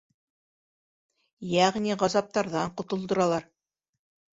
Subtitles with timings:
[1.51, 3.51] Йәғни ғазаптарҙан ҡотолдоралар.